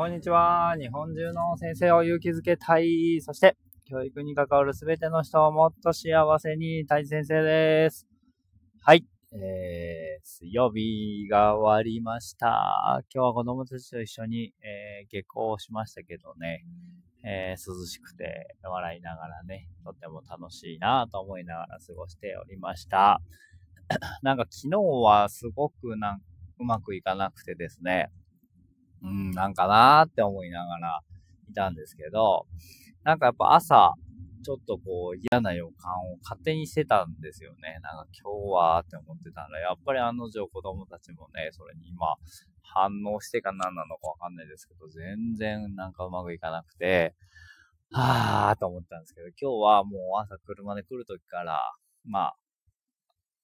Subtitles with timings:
[0.00, 0.76] こんにちは。
[0.80, 3.20] 日本中の先生を勇気づけたい。
[3.20, 8.06] そして、教育に関わるすべての人をもっと幸せに、たい先生です。
[8.80, 9.04] はい。
[9.34, 13.02] えー、水曜日が終わりました。
[13.14, 16.64] 今日は子供たちと一緒に、えー、下校しましたけどね、
[17.22, 23.20] えー、涼しくて笑いながらね、とっても楽しいなと思いながら過ごしておりました。
[24.22, 26.22] なんか昨日はすごくなん
[26.58, 28.10] うまくいかなくてですね、
[29.02, 31.00] うん、なんかなーって思いながら
[31.48, 32.46] いたんですけど、
[33.04, 33.94] なんかやっぱ朝、
[34.42, 37.78] ちょっとこう嫌な予感を勝手にしてたんですよね。
[37.82, 42.16] なんか今日はって思ってたら、やっぱり案の定子供たちもね、それに今
[42.62, 47.14] 反応してか何なのかわかんないですけど、全然なんかうまくいかなくて、
[47.92, 51.74] はぁーと思ったんですけど、今日はもう朝車で来るときから、
[52.04, 52.36] まあ、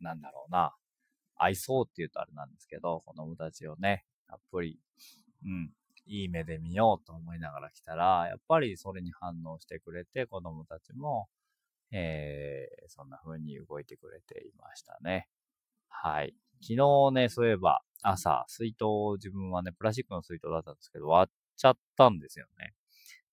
[0.00, 0.74] なんだろうな、
[1.36, 4.78] 愛そうって言うとあれなんですけど、子供たちをね、たっぷり、
[5.44, 5.70] うん、
[6.06, 11.28] いい目で見ようと思いながら来たら、やっぱりそれに反応してくれて、子供たちも、
[11.90, 15.28] えー、そんな風に動いてくれていましたね。
[15.88, 16.34] はい。
[16.60, 22.74] 昨日ね、そういえば、朝、水筒を、自分はね、プラスチックの水筒だったんですけど、割っちゃったんですよね。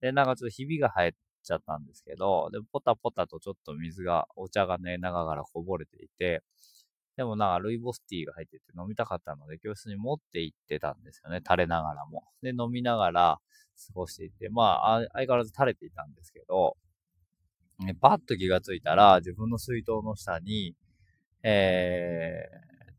[0.00, 6.42] で、なんかちょっとひびが入っちゃったんですけど、で、ポタポタとちょっと水が、お茶がね、中からこぼれていて、
[7.16, 11.40] でもなルイボスティーが入ってて飲みたかったので教室に持って行ってたんですよね。
[11.42, 12.24] 垂れながらも。
[12.42, 13.40] で、飲みながら
[13.88, 16.76] 過ごしていて、まあ、相変わらず垂れていたんですけど、
[17.80, 20.74] ね、パッと気がついたら自分の水筒の下に、
[21.42, 22.44] え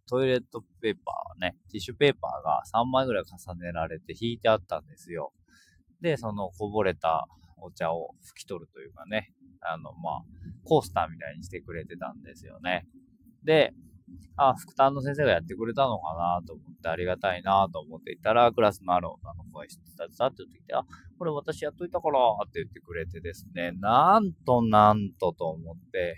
[0.05, 5.31] ー、トイレットペーパーね、ティッシュペーパーが3枚ぐらい重ねられて引いてあったんですよ。
[6.01, 10.23] で、そのこぼれたお茶を拭き取るというかね、あの、まあ、
[10.63, 12.87] コースターみたいにしてくれてたんですよね。
[13.43, 13.73] で、
[14.37, 20.83] あ、副担の先生がやってくれたのかなと思ってありがたいなと思っていたら、クラスのある女の子がしてたって言ってきて、あ、
[21.17, 26.15] これ私やっといたからって言ってくれてですね、なんとなんとと思って、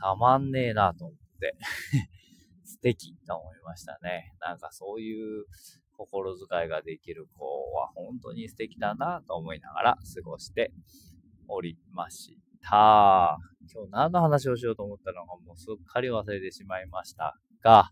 [0.00, 1.56] たまんねえなと思って
[2.64, 4.34] 素敵と思いましたね。
[4.40, 5.44] なんかそういう
[5.96, 10.72] 心遣いができる子は本当に素敵だなと思いながら過ごして
[11.48, 13.38] おりました。
[13.72, 17.90] 今日何の話をしようと思ったのかもうすっかり忘れてしまいましたが、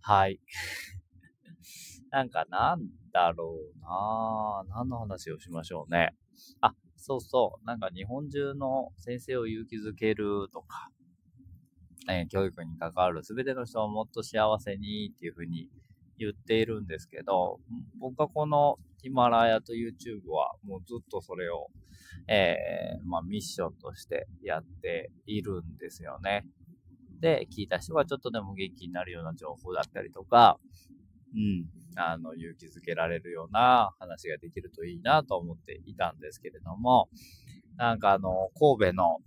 [0.00, 0.40] はい。
[2.10, 2.80] なんかなん
[3.12, 6.14] だろうな何の話をしましょうね。
[6.60, 7.66] あ、そうそう。
[7.66, 10.90] なんか日本中の先生を勇気づけるとか、
[12.08, 15.70] えー、教育に関わる全ての人をもっと幸せにっていうふうに
[16.18, 17.60] 言っているんですけど、
[17.98, 21.68] 僕はこのヒマラヤと YouTube はもうずっとそれを、
[22.28, 26.44] えー、まあ、ミッションとしてやっているんですよね。
[27.20, 30.58] で、聞いた人がちょっとでも元気になるような情報だったりとか、
[31.34, 31.66] うん、
[31.96, 37.08] あの、勇気づけられるような話ができるといいなと思っていたんですけれども、
[37.76, 39.18] なんかあの、神戸の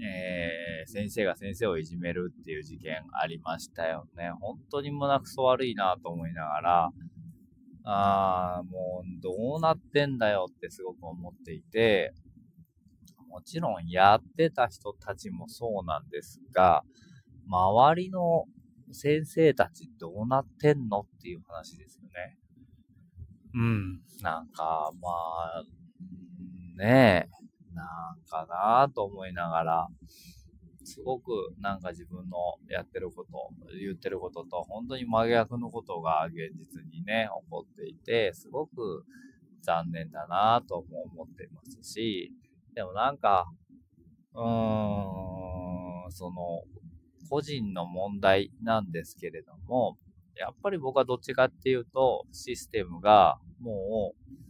[0.00, 4.30] えー、先生が先生をいじめるっていう事件ありましたよね。
[4.40, 6.90] 本当に胸くそ悪いなと思いながら、
[7.84, 12.12] あー、もうどうなってんだよってすごく思っていて、
[13.28, 16.82] もちろんやってた人たちもそうなんですが、
[17.46, 18.44] 周りの
[18.92, 22.38] 先生たちどうなってんのっていう話ですよね。
[23.54, 24.00] うん。
[24.22, 25.64] なんか、まあ、
[26.76, 27.47] ねえ、
[28.12, 29.88] んかなと思いながら、
[30.84, 32.36] すごくなんか自分の
[32.68, 39.04] やってること、言ってることと本当に真逆のことが現実にね、起こっていて、すごく
[39.62, 42.32] 残念だなとも思っていますし、
[42.74, 43.46] でもなんか、
[44.34, 46.62] うーん、その、
[47.28, 49.98] 個人の問題なんですけれども、
[50.36, 54.47] やっぱり僕はどっちかっていうと、システムがもう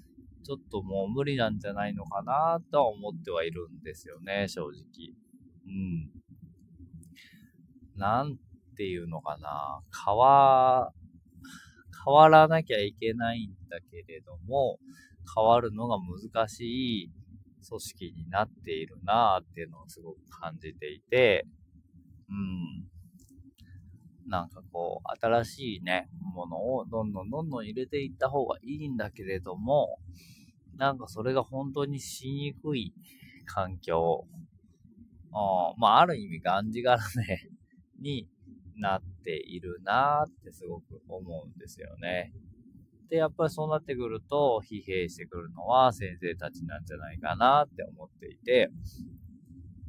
[0.48, 4.72] ちょっともう無理なんじゃないのかなとは思ってはいるんですよね、正直。
[5.66, 6.10] うん。
[7.96, 8.38] なん
[8.74, 9.82] ていうのかな。
[10.06, 10.94] 変わ、
[12.02, 14.78] 変わらなきゃいけないんだけれども、
[15.36, 17.12] 変わるのが難しい
[17.68, 21.44] 組織になっているなっていうのをすごく感じていて、
[22.30, 22.88] うん。
[24.30, 29.98] なんかこう、新しいね、ものをどんどんどんどん入れていった方がいいんだけれども、
[30.78, 32.94] なんかそれが本当にしにくい
[33.46, 34.26] 環境、
[35.32, 37.50] あまあ、ある意味がんじがらね
[38.00, 38.28] に
[38.76, 42.32] なっているなってすごく思うんですよね。
[43.10, 48.70] で、やっぱりそうなってくると、疲弊してくるのは先生たちなんじゃないかなって思っていて、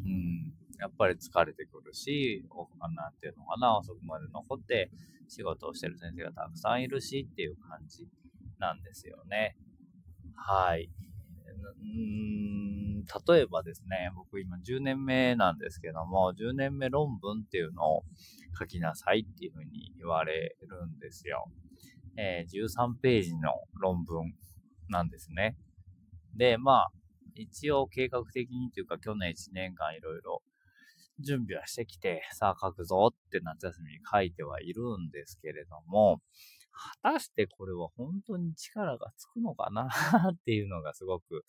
[0.06, 2.46] うん、やっぱり疲れてくるし、
[2.96, 4.90] なんていうのかな、遅くまで残って
[5.28, 8.08] 仕事をしてる先生がたくさんいるしっていう感じ
[8.58, 9.58] なんですよね。
[10.48, 10.90] はい。
[13.28, 18.04] 例えばですね、僕今10年目なんですけども、10年目論文っていうのを
[18.58, 21.52] 書きなさいっていうふうに言われるんですよ。
[22.18, 24.34] えー、13ページの論文
[24.90, 25.56] なんですね。
[26.36, 26.92] で、まあ、
[27.36, 30.42] 一応計画的にというか去年1年間いろいろ
[31.20, 36.22] 準備はしてきて、さあ書くぞって夏休みに書いてはいるんですけれども、
[37.04, 39.90] 果たしてこれは本当に力がつくのかな
[40.34, 41.46] っていうのがすごく、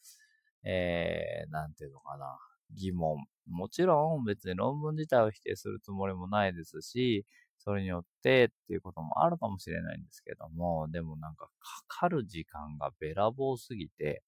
[0.64, 2.38] えー、なんていうのかな、
[2.74, 3.18] 疑問。
[3.48, 7.24] もちろん別に論文自体を否定するつもりもないですし、
[7.58, 14.22] それによってっていうこともあるかもしれないんですけども、でもなんかかかる時間がべらぼうすぎて、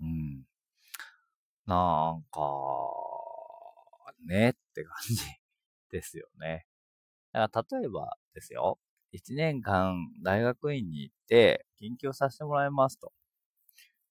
[0.00, 0.44] うん。
[1.66, 2.40] なんか、
[4.26, 5.16] ねって感じ
[5.90, 6.66] ですよね。
[7.32, 8.78] だから例えばですよ、
[9.16, 13.12] 1年間大学院に行って研究させてもらいますと。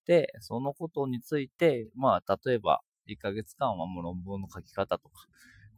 [0.05, 5.25] で、そのことについて、まあ、例えば、1ヶ月間はもう論文の書き方とか、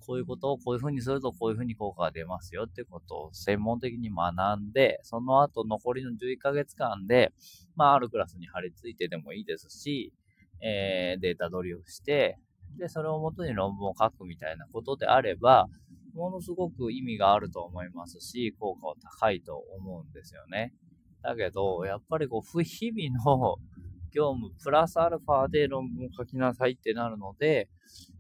[0.06, 7.34] こういうことをこういうふうにするとこういうふうに効果が出ますよってことを専門的に学んで、その後残りの11ヶ月間で、
[7.76, 10.14] まあ、あるクラスに貼り付いてでもいいですし、
[10.62, 12.38] えー、データ取りをして、
[12.78, 15.68] で、それをもとに論文を書くみたいなことであれば、
[16.14, 20.74] ものすごく意味があると思いますし、効果は高いと思うんですよね。
[21.22, 23.56] だけど、やっぱりこう、日々の
[24.12, 27.70] 業務プラスアルファで論文を書きなさいってなるので、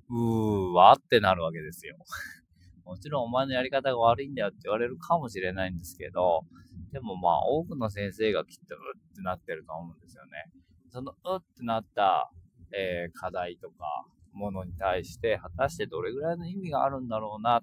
[0.09, 1.97] うーわってなるわけですよ。
[2.85, 6.45] もちろんお前のやり方が悪いんだよって言われるかもしれないんですけど、
[6.91, 8.79] でもまあ多くの先生がきっとう
[9.11, 10.45] ってなってると思うんですよね。
[10.89, 12.31] そのうってなった、
[12.71, 17.61] えー、課題とかものに対して果たしてどれぐらいの意味があるんだろうな、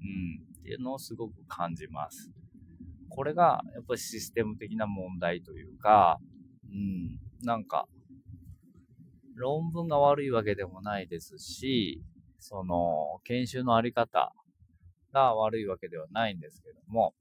[0.00, 2.30] ん、っていうのをすごく感じます。
[3.08, 6.18] これがやっぱりシステム的な問題というか、
[6.70, 7.88] うん、なんか
[9.38, 12.02] 論文が悪いわけでもないですし、
[12.40, 14.32] その、研修のあり方
[15.12, 17.14] が悪いわけではないんですけども、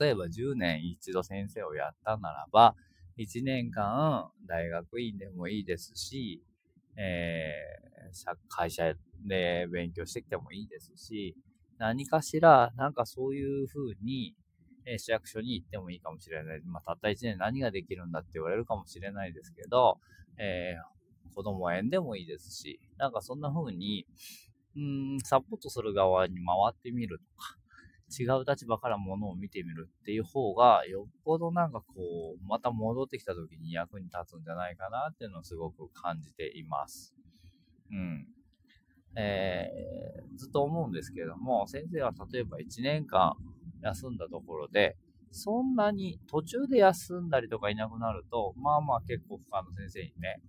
[0.00, 2.74] 例えば10年一度先生をやったならば、
[3.18, 6.42] 1年間大学院でもいいですし、
[6.96, 8.94] えー、会社
[9.26, 11.36] で勉強してきてもいいですし、
[11.78, 14.34] 何かしら、なんかそういう風に、
[14.86, 16.60] え市役所に行ってもいいかもしれない。
[16.64, 19.98] まあ、たった1年何ができるんだって言われるかもしれないですけど、
[20.38, 24.06] えー、子供園でもいいですし、なんかそんな風に、
[24.76, 24.80] う
[25.16, 27.56] ん、サポートする側に回ってみるとか、
[28.08, 37.14] 違う立場からものを見てみるっていう方が、よっぽどなんかこう、また戻ってきた時に役に立つんじゃないかなっていうのをすごく感じています。
[37.90, 38.26] うん。
[39.16, 43.34] えー、ずっと思うんですけれども、先生は例えば1年間
[43.82, 44.96] 休んだところで、
[45.30, 50.40] そんなに途中で休んだりとかいなくなると、まあまあ結構他の先生にね、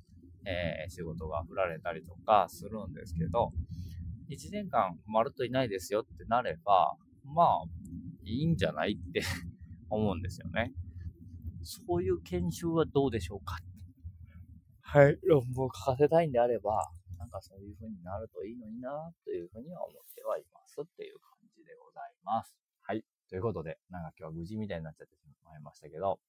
[0.46, 3.52] えー、仕事が振られたりとかするんですけど、
[4.30, 6.96] 1年間まるっといないですよってなれば、
[7.34, 7.64] まあ、
[8.24, 9.22] いいんじゃないって
[9.90, 10.74] 思うんですよね。
[11.64, 13.58] そういう研修はどうでしょうか？
[14.82, 22.56] はい、論文を書かせたいんであれば、なんかそういう風になるといいのにな、という風には思ってはいますっていう感じでございます。
[22.82, 23.04] はい。
[23.30, 26.20] ということで、なんか今日は無事みたいになっちゃってしまいましたけど、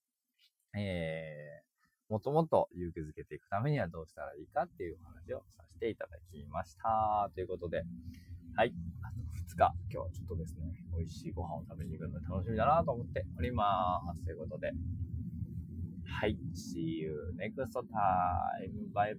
[0.76, 7.30] えー、もともと勇気づけていくためにはどうしたらいいかっていう話をさせていただきました。
[7.34, 7.84] ということで、
[8.58, 8.74] はい。
[9.02, 14.24] あと2日、今日はちょっとですね、美味しいご飯を食べに行くの楽しみだなと思っております。
[14.24, 14.72] ということで、
[16.02, 16.36] はい。
[16.56, 18.92] See you next time.
[18.92, 19.18] Bye bye.。